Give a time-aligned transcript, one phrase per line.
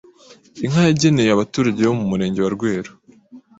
[0.65, 2.91] inka yageneye abaturage bo mu murenge wa Rweru